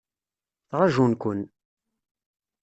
[0.69, 1.39] Ttrajun-kun.